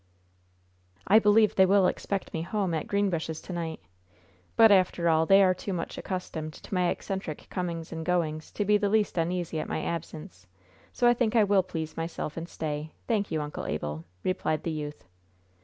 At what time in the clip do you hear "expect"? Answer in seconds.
1.85-2.33